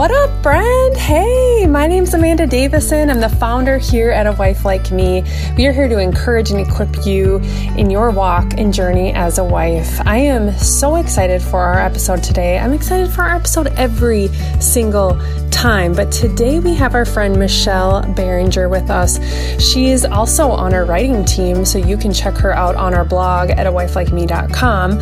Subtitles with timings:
[0.00, 0.96] What up, friend?
[0.96, 3.10] Hey, my name's Amanda Davison.
[3.10, 5.22] I'm the founder here at A Wife Like Me.
[5.58, 7.36] We are here to encourage and equip you
[7.76, 10.00] in your walk and journey as a wife.
[10.06, 12.58] I am so excited for our episode today.
[12.58, 14.28] I'm excited for our episode every
[14.58, 19.20] single time, but today we have our friend Michelle Barringer with us.
[19.62, 23.04] She is also on our writing team, so you can check her out on our
[23.04, 24.92] blog at awifelikeme.com.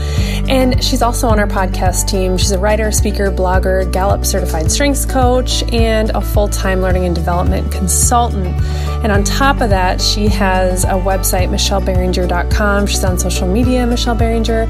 [0.48, 2.36] And she's also on our podcast team.
[2.36, 7.14] She's a writer, speaker, blogger, Gallup certified strengths coach, and a full time learning and
[7.14, 8.46] development consultant.
[9.02, 12.86] And on top of that, she has a website, michellebarringer.com.
[12.86, 14.68] She's on social media, Michelle Barringer,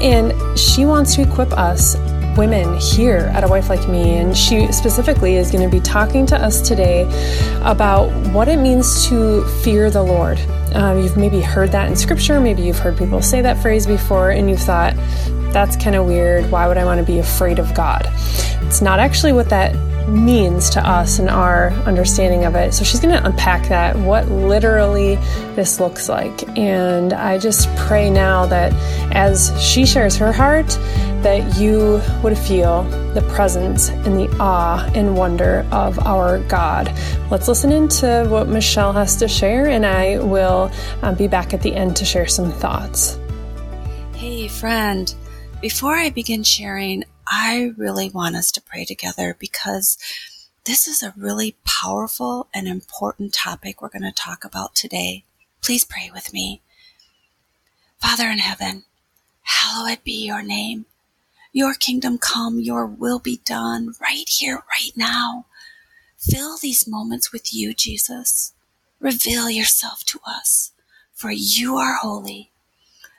[0.00, 1.96] and she wants to equip us
[2.36, 4.14] women here at A Wife Like Me.
[4.14, 7.02] And she specifically is going to be talking to us today
[7.62, 10.38] about what it means to fear the Lord.
[10.74, 14.30] Um, you've maybe heard that in scripture, maybe you've heard people say that phrase before,
[14.30, 14.94] and you've thought,
[15.52, 16.50] that's kind of weird.
[16.50, 18.02] Why would I want to be afraid of God?
[18.62, 19.74] It's not actually what that
[20.08, 22.72] means to us and our understanding of it.
[22.72, 25.16] So she's going to unpack that, what literally
[25.54, 26.48] this looks like.
[26.56, 28.72] And I just pray now that
[29.14, 30.68] as she shares her heart,
[31.22, 36.92] that you would feel the presence and the awe and wonder of our God.
[37.30, 40.70] Let's listen into what Michelle has to share, and I will
[41.02, 43.18] um, be back at the end to share some thoughts.
[44.14, 45.12] Hey, friend.
[45.60, 49.98] Before I begin sharing, I really want us to pray together because
[50.66, 55.24] this is a really powerful and important topic we're going to talk about today.
[55.60, 56.62] Please pray with me.
[58.00, 58.84] Father in heaven,
[59.42, 60.86] hallowed be your name.
[61.52, 65.46] Your kingdom come, your will be done right here, right now.
[66.18, 68.52] Fill these moments with you, Jesus.
[69.00, 70.70] Reveal yourself to us,
[71.12, 72.52] for you are holy.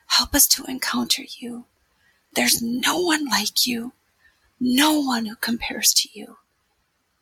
[0.07, 1.65] Help us to encounter you.
[2.35, 3.94] There's no one like you
[4.59, 6.38] no one who compares to you.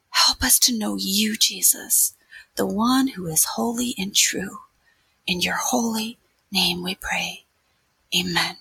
[0.09, 2.15] Help us to know you, Jesus,
[2.55, 4.59] the one who is holy and true.
[5.27, 6.17] In your holy
[6.51, 7.45] name we pray.
[8.17, 8.57] Amen.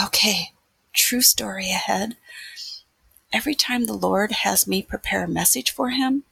[0.00, 0.52] Okay,
[0.92, 2.16] true story ahead.
[3.32, 6.22] Every time the Lord has me prepare a message for him,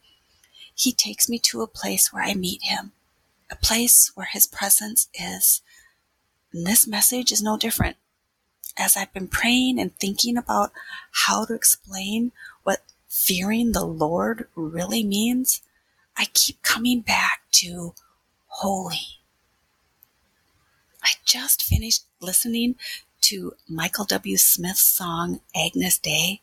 [0.73, 2.93] he takes me to a place where I meet him,
[3.51, 5.61] a place where his presence is.
[6.53, 7.97] And this message is no different
[8.77, 10.71] as I've been praying and thinking about
[11.25, 12.31] how to explain
[12.63, 15.61] what fearing the Lord really means,
[16.17, 17.93] I keep coming back to
[18.47, 19.19] holy.
[21.03, 22.75] I just finished listening
[23.21, 24.37] to Michael W.
[24.37, 26.41] Smith's song, Agnus Dei.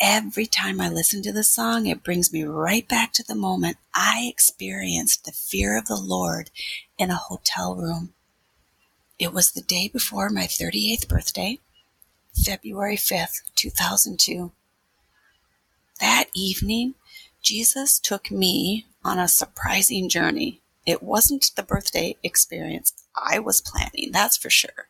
[0.00, 3.78] Every time I listen to the song, it brings me right back to the moment
[3.94, 6.50] I experienced the fear of the Lord
[6.98, 8.12] in a hotel room.
[9.18, 11.58] It was the day before my 38th birthday,
[12.34, 14.52] February 5th, 2002.
[16.00, 16.96] That evening,
[17.42, 20.60] Jesus took me on a surprising journey.
[20.84, 24.88] It wasn't the birthday experience I was planning, that's for sure.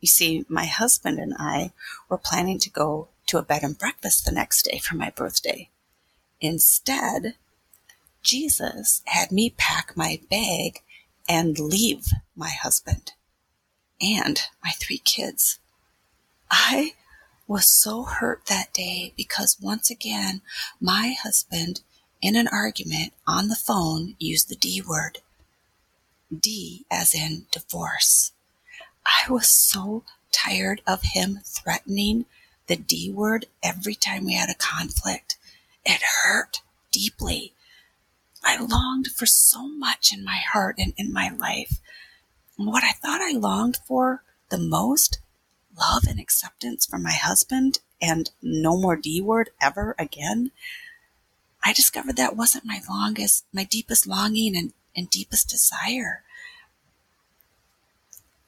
[0.00, 1.70] You see, my husband and I
[2.08, 5.70] were planning to go to a bed and breakfast the next day for my birthday.
[6.40, 7.36] Instead,
[8.20, 10.80] Jesus had me pack my bag
[11.28, 13.12] and leave my husband
[14.00, 15.58] and my three kids.
[16.50, 16.94] I
[17.46, 20.40] was so hurt that day because once again,
[20.80, 21.80] my husband,
[22.22, 25.18] in an argument on the phone, used the D word.
[26.36, 28.32] D as in divorce.
[29.04, 32.26] I was so tired of him threatening
[32.66, 35.36] the D word every time we had a conflict.
[35.84, 36.62] It hurt
[36.92, 37.52] deeply.
[38.44, 41.80] I longed for so much in my heart and in my life
[42.66, 45.20] what I thought I longed for the most
[45.78, 50.50] love and acceptance from my husband and no more D word ever again.
[51.64, 56.22] I discovered that wasn't my longest, my deepest longing and, and deepest desire.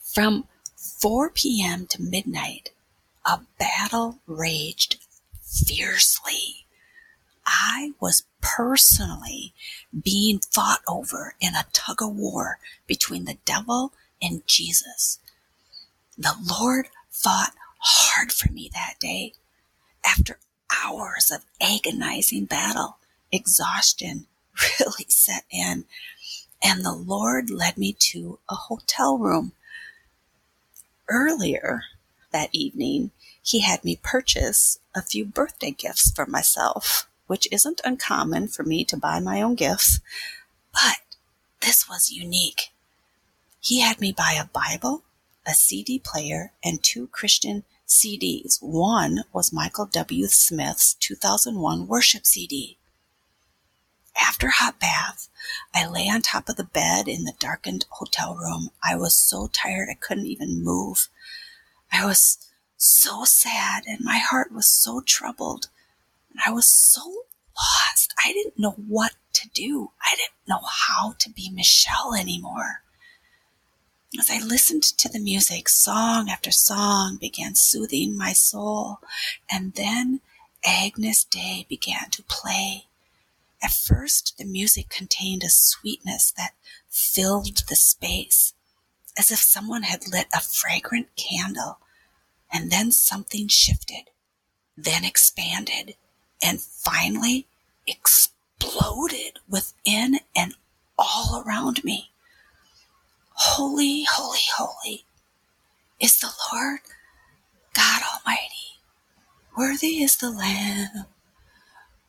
[0.01, 0.47] From
[0.77, 1.87] 4 p.m.
[1.87, 2.71] to midnight,
[3.25, 4.99] a battle raged
[5.43, 6.67] fiercely.
[7.47, 9.53] I was personally
[10.03, 13.93] being fought over in a tug of war between the devil
[14.23, 15.19] in Jesus.
[16.17, 19.35] The Lord fought hard for me that day.
[20.07, 20.39] After
[20.85, 22.99] hours of agonizing battle,
[23.31, 24.27] exhaustion
[24.81, 25.85] really set in,
[26.63, 29.53] and the Lord led me to a hotel room.
[31.09, 31.83] Earlier
[32.33, 33.11] that evening,
[33.43, 38.85] he had me purchase a few birthday gifts for myself, which isn't uncommon for me
[38.85, 40.01] to buy my own gifts,
[40.73, 40.99] but
[41.61, 42.72] this was unique.
[43.65, 45.05] He had me buy a Bible,
[45.47, 48.61] a CD player, and two Christian CDs.
[48.61, 50.27] One was Michael W.
[50.27, 52.77] Smith's 2001 worship CD.
[54.21, 55.29] After hot bath,
[55.73, 58.71] I lay on top of the bed in the darkened hotel room.
[58.83, 61.09] I was so tired I couldn't even move.
[61.93, 62.39] I was
[62.77, 65.69] so sad and my heart was so troubled.
[66.33, 67.27] And I was so
[67.57, 68.13] lost.
[68.25, 69.93] I didn't know what to do.
[70.03, 72.82] I didn't know how to be Michelle anymore.
[74.19, 79.01] As I listened to the music, song after song began soothing my soul,
[79.51, 80.21] and then
[80.63, 82.89] Agnus Dei began to play.
[83.63, 86.53] At first, the music contained a sweetness that
[86.91, 88.53] filled the space,
[89.17, 91.79] as if someone had lit a fragrant candle,
[92.53, 94.11] and then something shifted,
[94.77, 95.97] then expanded,
[96.43, 97.47] and finally
[97.87, 100.55] exploded within and
[100.99, 102.12] all around me.
[103.45, 105.05] Holy, holy, holy
[105.99, 106.79] is the Lord
[107.75, 108.79] God Almighty.
[109.59, 111.07] Worthy is the Lamb.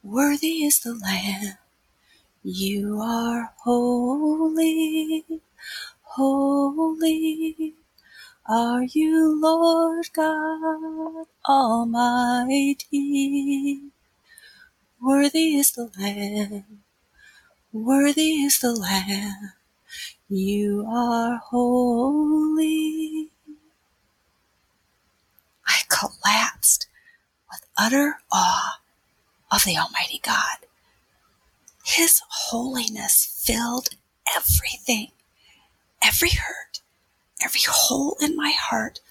[0.04, 1.58] Worthy is the Lamb.
[2.44, 5.26] You are holy,
[6.04, 7.74] holy
[8.48, 12.92] are you, Lord God Almighty.
[15.02, 16.84] Worthy is the Lamb.
[17.72, 19.54] Worthy is the Lamb.
[20.30, 23.30] You are holy.
[25.68, 26.88] I collapsed
[27.52, 28.80] with utter awe
[29.52, 30.66] of the Almighty God.
[31.84, 33.90] His holiness filled
[34.36, 35.12] everything,
[36.04, 36.82] every hurt,
[37.44, 39.02] every hole in my heart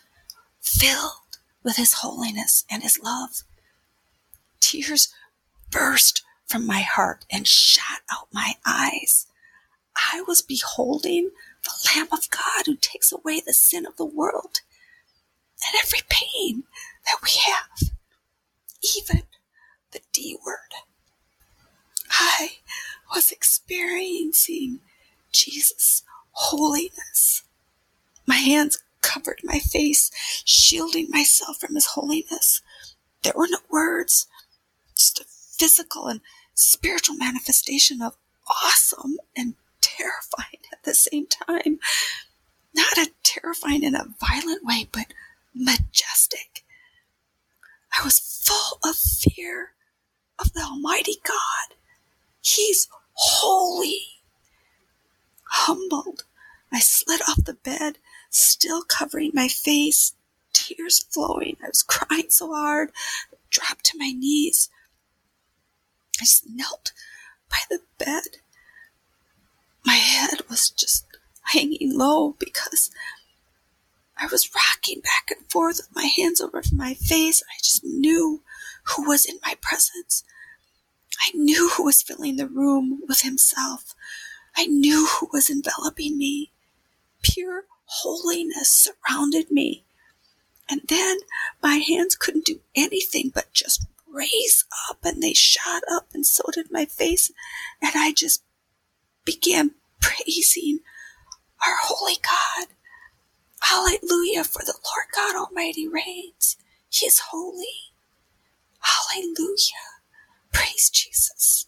[0.61, 3.43] filled with His holiness and His love.
[4.61, 5.13] Tears
[5.71, 9.27] burst from my heart and shot out my eyes.
[9.97, 11.31] I was beholding
[11.65, 14.61] the Lamb of God who takes away the sin of the world
[15.65, 16.65] and every pain
[17.05, 17.91] that we have,
[18.99, 19.23] even
[19.93, 20.57] the D word.
[22.11, 22.59] I
[23.15, 24.81] was experiencing
[25.33, 26.03] Jesus'
[26.33, 27.43] holiness.
[28.27, 30.11] My hands covered my face,
[30.45, 32.63] shielding myself from his holiness.
[33.23, 34.27] There were no words,
[34.97, 36.21] just a physical and
[36.55, 38.17] spiritual manifestation of
[38.49, 39.55] awesome and
[39.97, 41.79] terrifying at the same time.
[42.75, 45.13] Not a terrifying in a violent way, but
[45.55, 46.65] majestic.
[47.99, 49.73] I was full of fear
[50.39, 51.77] of the Almighty God.
[52.41, 54.01] He's holy.
[55.45, 56.25] Humbled,
[56.73, 57.99] I slid off the bed,
[58.31, 60.15] still covering my face,
[60.55, 61.59] tears flowing.
[61.63, 62.91] I was crying so hard,
[63.33, 64.71] I dropped to my knees.
[66.21, 66.93] I knelt
[67.51, 68.39] by the bed
[69.85, 71.07] my head was just
[71.47, 72.91] hanging low because
[74.19, 77.43] I was rocking back and forth with my hands over my face.
[77.43, 78.43] I just knew
[78.85, 80.25] who was in my presence.
[81.21, 83.95] I knew who was filling the room with himself.
[84.57, 86.53] I knew who was enveloping me.
[87.23, 89.85] Pure holiness surrounded me.
[90.71, 91.19] And then
[91.63, 96.45] my hands couldn't do anything but just raise up and they shot up and so
[96.53, 97.31] did my face.
[97.81, 98.43] And I just
[99.25, 100.81] began praising
[101.67, 102.69] our holy God.
[103.61, 106.57] Hallelujah, for the Lord God Almighty reigns.
[106.91, 107.93] He is holy.
[108.81, 110.03] Hallelujah.
[110.53, 111.67] Praise Jesus.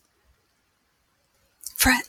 [1.76, 2.04] Friend,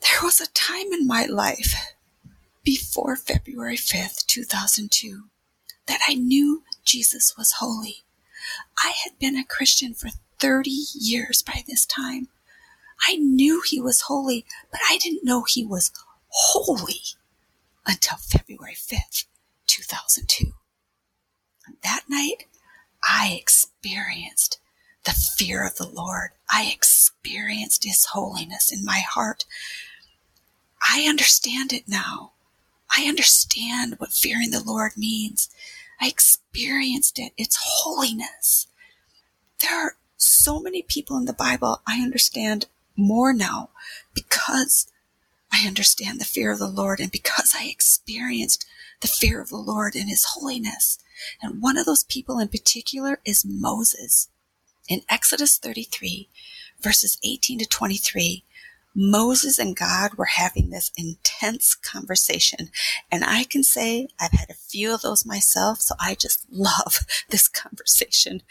[0.00, 1.94] there was a time in my life
[2.64, 5.24] before February 5th, 2002,
[5.86, 8.04] that I knew Jesus was holy.
[8.82, 12.28] I had been a Christian for 30 years by this time.
[13.08, 15.92] I knew he was holy, but I didn't know he was
[16.28, 17.00] holy
[17.86, 19.26] until February 5th,
[19.66, 20.52] 2002.
[21.66, 22.46] And that night,
[23.02, 24.58] I experienced
[25.04, 26.30] the fear of the Lord.
[26.50, 29.44] I experienced his holiness in my heart.
[30.90, 32.32] I understand it now.
[32.96, 35.50] I understand what fearing the Lord means.
[36.00, 37.32] I experienced it.
[37.36, 38.68] It's holiness.
[39.60, 43.70] There are so many people in the Bible I understand more now
[44.14, 44.90] because
[45.52, 48.66] I understand the fear of the Lord and because I experienced
[49.00, 50.98] the fear of the Lord and his holiness.
[51.40, 54.28] And one of those people in particular is Moses.
[54.88, 56.28] In Exodus 33,
[56.80, 58.44] verses 18 to 23,
[58.94, 62.70] Moses and God were having this intense conversation.
[63.10, 67.00] And I can say I've had a few of those myself, so I just love
[67.30, 68.42] this conversation.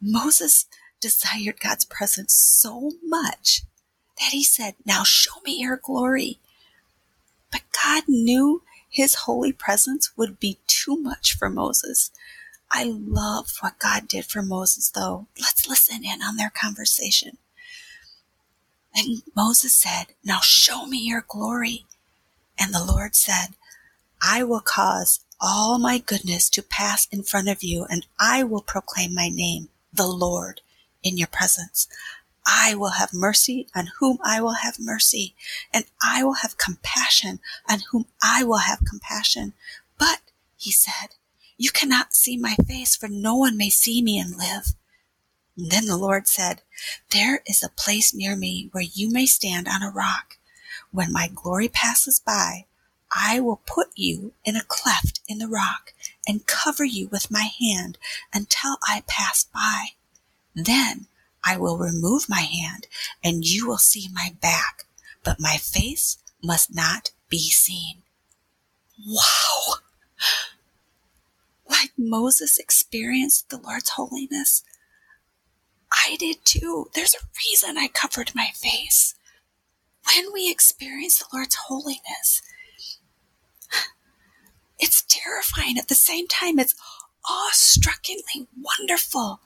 [0.00, 0.66] Moses
[1.00, 3.62] desired God's presence so much
[4.18, 6.38] that he said, Now show me your glory.
[7.50, 12.10] But God knew his holy presence would be too much for Moses.
[12.70, 15.26] I love what God did for Moses, though.
[15.40, 17.38] Let's listen in on their conversation.
[18.94, 21.86] And Moses said, Now show me your glory.
[22.58, 23.54] And the Lord said,
[24.20, 28.62] I will cause all my goodness to pass in front of you, and I will
[28.62, 30.60] proclaim my name, the Lord,
[31.02, 31.88] in your presence.
[32.46, 35.34] I will have mercy on whom I will have mercy,
[35.72, 39.52] and I will have compassion on whom I will have compassion.
[39.98, 40.20] But,
[40.56, 41.16] he said,
[41.58, 44.74] you cannot see my face, for no one may see me and live.
[45.56, 46.62] And then the Lord said,
[47.10, 50.38] There is a place near me where you may stand on a rock.
[50.92, 52.66] When my glory passes by,
[53.14, 55.92] I will put you in a cleft in the rock
[56.28, 57.98] and cover you with my hand
[58.32, 59.88] until I pass by.
[60.64, 61.06] Then
[61.44, 62.86] I will remove my hand
[63.22, 64.86] and you will see my back,
[65.22, 68.02] but my face must not be seen.
[69.06, 69.74] Wow!
[71.68, 74.64] Like Moses experienced the Lord's holiness,
[75.92, 76.90] I did too.
[76.94, 79.14] There's a reason I covered my face.
[80.14, 82.42] When we experience the Lord's holiness,
[84.78, 85.78] it's terrifying.
[85.78, 86.74] At the same time, it's
[87.28, 89.40] awe-struckingly wonderful.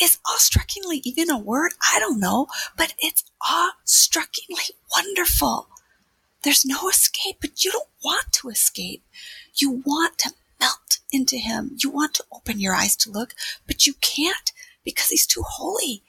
[0.00, 1.72] Is awe-struckingly even a word?
[1.94, 5.68] I don't know, but it's awe-struckingly wonderful.
[6.42, 9.02] There's no escape, but you don't want to escape.
[9.54, 11.76] You want to melt into Him.
[11.78, 13.34] You want to open your eyes to look,
[13.66, 14.52] but you can't
[14.84, 16.02] because He's too holy.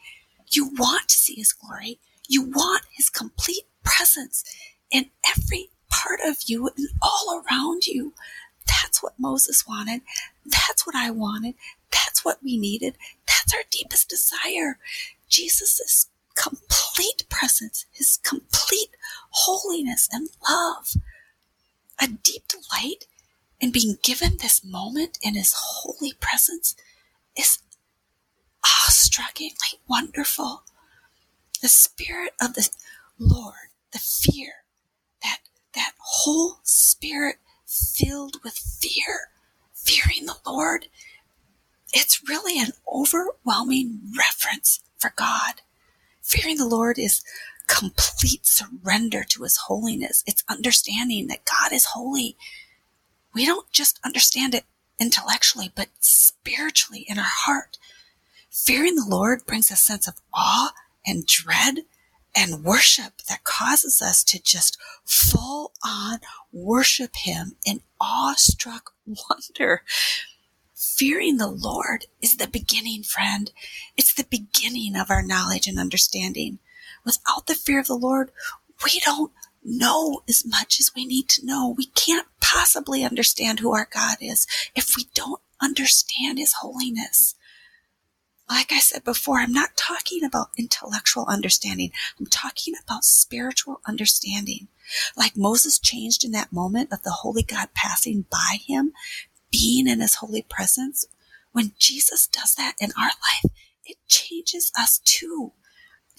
[0.50, 2.00] You want to see His glory.
[2.28, 4.44] You want His complete presence
[4.92, 8.14] in every part of you and all around you.
[8.68, 10.02] That's what Moses wanted.
[10.46, 11.56] That's what I wanted.
[11.92, 12.98] That's what we needed.
[13.46, 14.80] That's our deepest desire.
[15.30, 18.90] Jesus' complete presence, his complete
[19.30, 20.96] holiness and love,
[22.02, 23.06] a deep delight
[23.60, 26.76] in being given this moment in his holy presence
[27.38, 27.60] is
[28.66, 30.64] awe-struckingly wonderful.
[31.62, 32.70] The spirit of the
[33.20, 34.66] Lord, the fear,
[35.22, 35.40] that,
[35.76, 37.36] that whole spirit
[37.68, 39.30] filled with fear,
[39.74, 40.88] fearing the Lord.
[41.98, 45.62] It's really an overwhelming reverence for God.
[46.22, 47.24] Fearing the Lord is
[47.68, 50.22] complete surrender to his holiness.
[50.28, 52.36] It's understanding that God is holy.
[53.34, 54.66] We don't just understand it
[55.00, 57.78] intellectually, but spiritually in our heart.
[58.50, 60.74] Fearing the Lord brings a sense of awe
[61.08, 61.86] and dread
[62.36, 66.20] and worship that causes us to just full on
[66.52, 69.84] worship Him in awestruck wonder.
[70.76, 73.52] Fearing the Lord is the beginning, friend.
[73.96, 76.60] It's the beginning of our knowledge and understanding.
[77.06, 78.32] Without the fear of the Lord,
[78.84, 79.32] we don't
[79.64, 81.74] know as much as we need to know.
[81.78, 87.36] We can't possibly understand who our God is if we don't understand His holiness
[88.50, 91.92] like I said before, I'm not talking about intellectual understanding.
[92.20, 94.68] I'm talking about spiritual understanding.
[95.18, 98.94] Like Moses changed in that moment of the Holy God passing by him,
[99.56, 101.08] being in his holy presence.
[101.54, 103.54] When Jesus does that in our life,
[103.86, 105.54] it changes us too.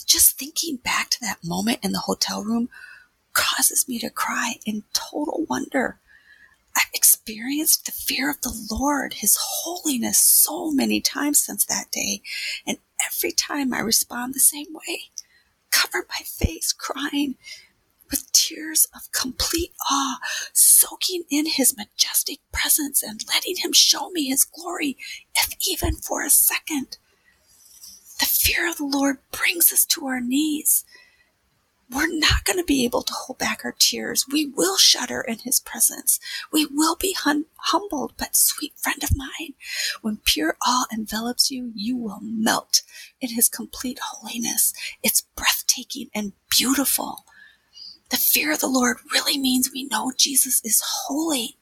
[0.06, 2.70] Just thinking back to that moment in the hotel room
[3.34, 5.98] causes me to cry in total wonder
[6.76, 12.22] I've experienced the fear of the Lord, His holiness so many times since that day.
[12.66, 15.10] And every time I respond the same way,
[15.70, 17.36] cover my face crying
[18.10, 20.18] with tears of complete awe,
[20.52, 24.96] soaking in His majestic presence and letting Him show me His glory,
[25.34, 26.98] if even for a second.
[28.18, 30.84] The fear of the Lord brings us to our knees
[31.90, 34.26] we're not going to be able to hold back our tears.
[34.30, 36.18] We will shudder in his presence.
[36.52, 39.54] We will be hum- humbled, but sweet friend of mine,
[40.02, 42.82] when pure awe envelops you, you will melt
[43.20, 44.72] in his complete holiness.
[45.02, 47.24] It's breathtaking and beautiful.
[48.10, 51.56] The fear of the Lord really means we know Jesus is holy.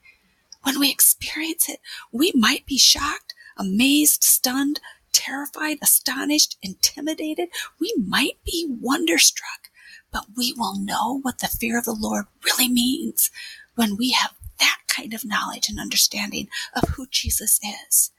[0.63, 1.81] When we experience it,
[2.13, 4.81] we might be shocked, amazed, stunned,
[5.13, 7.49] terrified, astonished, intimidated.
[7.81, 9.71] We might be wonderstruck
[10.15, 13.33] but we will know what the fear of the Lord really means
[13.75, 17.59] when we have that kind of knowledge and understanding of who Jesus
[17.89, 18.13] is.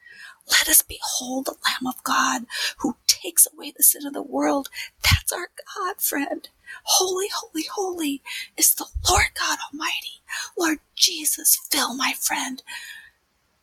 [0.51, 2.43] Let us behold the Lamb of God
[2.79, 4.67] who takes away the sin of the world.
[5.01, 6.49] That's our God, friend.
[6.83, 8.21] Holy, holy, holy
[8.57, 10.21] is the Lord God Almighty.
[10.57, 12.63] Lord Jesus, fill my friend.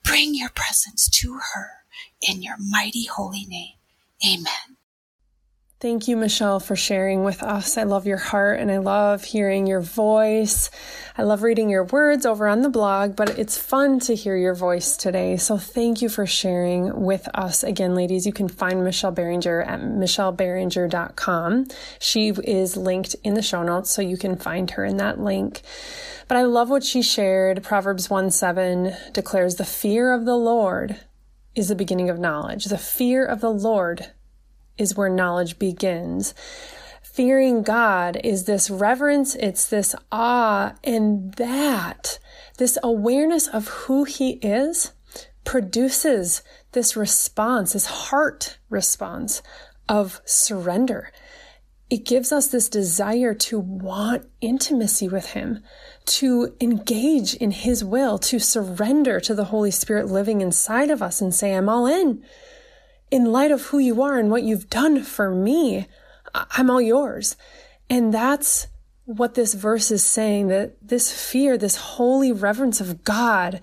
[0.05, 1.71] Bring your presence to her
[2.21, 3.75] in your mighty holy name.
[4.27, 4.77] Amen.
[5.83, 7.77] Thank you, Michelle, for sharing with us.
[7.77, 10.71] I love your heart and I love hearing your voice.
[11.19, 14.55] I love reading your words over on the blog, but it's fun to hear your
[14.55, 15.37] voice today.
[15.39, 17.65] So thank you for sharing with us.
[17.65, 21.67] Again, ladies, you can find Michelle Barringer at michellebarringer.com.
[21.99, 25.63] She is linked in the show notes, so you can find her in that link.
[26.29, 27.65] But I love what she shared.
[27.65, 31.01] Proverbs 1 7 declares, The fear of the Lord
[31.57, 32.67] is the beginning of knowledge.
[32.67, 34.13] The fear of the Lord
[34.79, 36.35] is where knowledge begins.
[37.03, 42.19] Fearing God is this reverence, it's this awe, and that,
[42.57, 44.93] this awareness of who He is,
[45.45, 49.43] produces this response, this heart response
[49.89, 51.13] of surrender.
[51.91, 55.63] It gives us this desire to want intimacy with Him,
[56.07, 61.21] to engage in His will, to surrender to the Holy Spirit living inside of us
[61.21, 62.25] and say, I'm all in
[63.13, 65.87] in light of who you are and what you've done for me,
[66.35, 67.37] I'm all yours.
[67.91, 68.69] And that's
[69.05, 73.61] what this verse is saying that this fear, this holy reverence of God,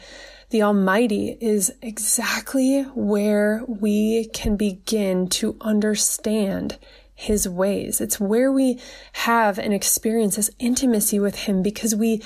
[0.51, 6.77] the Almighty, is exactly where we can begin to understand
[7.15, 7.99] His ways.
[7.99, 8.79] It's where we
[9.13, 12.21] have and experience this intimacy with Him because we,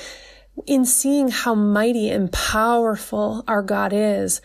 [0.66, 4.42] in seeing how mighty and powerful our God is,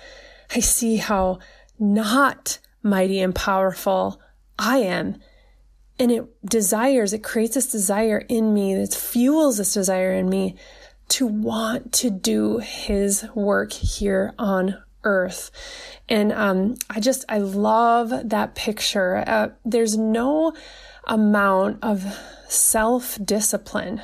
[0.54, 1.40] I see how
[1.80, 4.20] not mighty and powerful
[4.58, 5.16] I am.
[5.98, 10.56] And it desires, it creates this desire in me that fuels this desire in me
[11.08, 15.50] to want to do his work here on earth.
[16.08, 19.24] And um, I just, I love that picture.
[19.26, 20.52] Uh, there's no
[21.04, 22.04] amount of
[22.48, 24.02] self discipline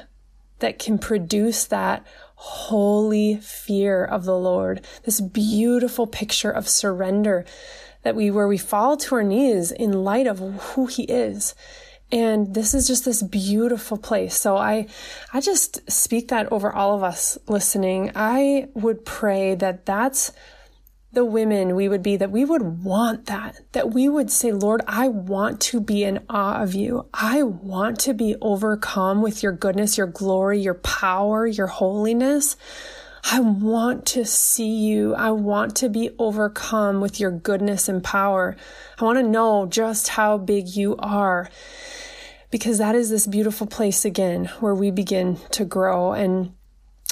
[0.60, 7.44] that can produce that holy fear of the Lord, this beautiful picture of surrender
[8.04, 11.54] that we, where we fall to our knees in light of who he is.
[12.12, 14.38] And this is just this beautiful place.
[14.38, 14.86] So I,
[15.32, 18.12] I just speak that over all of us listening.
[18.14, 20.32] I would pray that that's
[21.12, 24.82] the women we would be, that we would want that, that we would say, Lord,
[24.86, 27.08] I want to be in awe of you.
[27.14, 32.56] I want to be overcome with your goodness, your glory, your power, your holiness.
[33.30, 35.14] I want to see you.
[35.14, 38.54] I want to be overcome with your goodness and power.
[38.98, 41.48] I want to know just how big you are
[42.50, 46.12] because that is this beautiful place again where we begin to grow.
[46.12, 46.52] And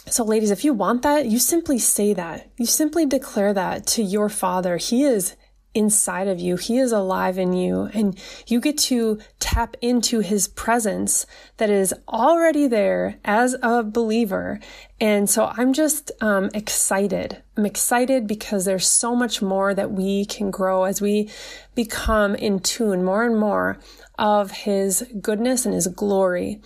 [0.07, 2.51] so, ladies, if you want that, you simply say that.
[2.59, 4.77] You simply declare that to your father.
[4.77, 5.35] He is
[5.74, 6.56] inside of you.
[6.56, 11.94] He is alive in you and you get to tap into his presence that is
[12.08, 14.61] already there as a believer.
[15.00, 17.42] And so I'm just um, excited.
[17.56, 21.30] I'm excited because there's so much more that we can grow as we
[21.74, 23.78] become in tune more and more
[24.22, 26.61] of his goodness and his glory.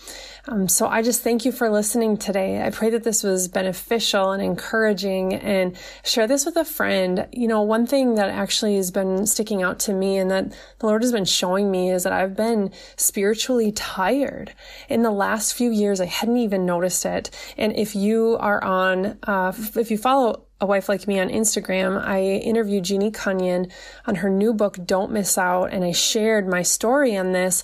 [0.47, 2.63] Um, so I just thank you for listening today.
[2.63, 7.27] I pray that this was beneficial and encouraging and share this with a friend.
[7.33, 10.87] You know, one thing that actually has been sticking out to me and that the
[10.87, 14.53] Lord has been showing me is that I've been spiritually tired
[14.91, 15.99] in the last few years.
[15.99, 17.31] I hadn't even noticed it.
[17.57, 22.03] And if you are on, uh, if you follow a wife like me on Instagram,
[22.03, 23.71] I interviewed Jeannie Cunnion
[24.07, 27.63] on her new book, Don't Miss Out, and I shared my story on this.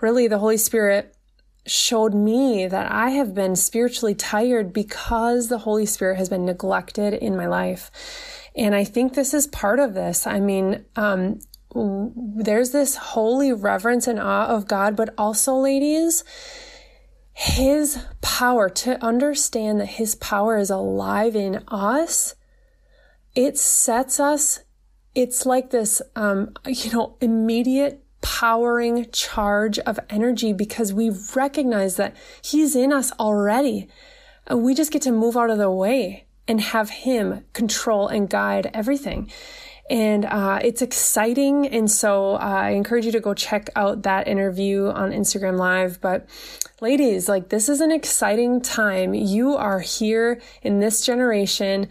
[0.00, 1.16] Really, the Holy Spirit
[1.66, 7.14] showed me that I have been spiritually tired because the Holy Spirit has been neglected
[7.14, 7.90] in my life.
[8.54, 10.26] And I think this is part of this.
[10.26, 11.38] I mean, um,
[11.74, 16.22] there's this holy reverence and awe of God, but also, ladies,
[17.34, 22.36] his power, to understand that His power is alive in us,
[23.34, 24.60] it sets us,
[25.16, 32.16] it's like this, um, you know, immediate powering charge of energy because we recognize that
[32.40, 33.88] He's in us already.
[34.46, 38.30] And we just get to move out of the way and have Him control and
[38.30, 39.30] guide everything
[39.90, 41.66] and uh, it's exciting.
[41.68, 46.00] And so uh, I encourage you to go check out that interview on Instagram Live.
[46.00, 46.26] But
[46.80, 49.14] ladies, like this is an exciting time.
[49.14, 51.88] You are here in this generation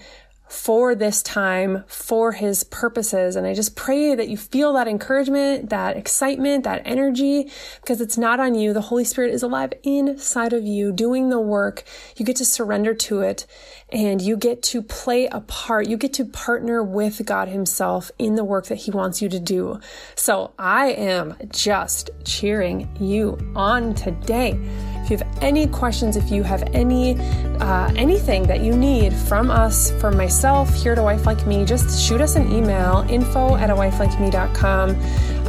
[0.53, 3.35] for this time, for his purposes.
[3.35, 7.49] And I just pray that you feel that encouragement, that excitement, that energy,
[7.81, 8.71] because it's not on you.
[8.71, 11.83] The Holy Spirit is alive inside of you doing the work.
[12.15, 13.47] You get to surrender to it
[13.91, 15.89] and you get to play a part.
[15.89, 19.39] You get to partner with God himself in the work that he wants you to
[19.39, 19.79] do.
[20.15, 24.59] So I am just cheering you on today.
[25.03, 27.19] If you have any questions, if you have any
[27.59, 31.65] uh, anything that you need from us, from myself here at a wife like me,
[31.65, 34.95] just shoot us an email info at a wife like me.com.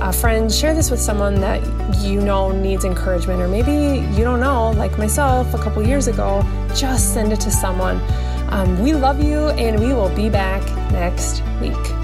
[0.00, 1.62] Uh, friends, share this with someone that
[2.02, 6.42] you know needs encouragement, or maybe you don't know, like myself a couple years ago.
[6.74, 8.00] Just send it to someone.
[8.48, 12.03] Um, we love you, and we will be back next week.